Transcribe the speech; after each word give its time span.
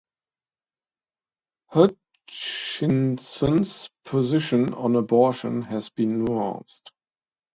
Hutchison's 1.75 3.91
position 4.03 4.73
on 4.73 4.95
abortion 4.95 5.61
has 5.61 5.91
been 5.91 6.25
nuanced. 6.25 6.89